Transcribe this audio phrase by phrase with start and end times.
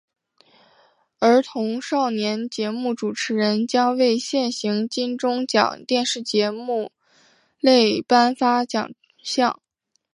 [1.19, 6.91] 儿童少年节目主持人奖为现行金钟奖电视节目
[7.59, 8.91] 类颁发奖
[9.21, 9.61] 项。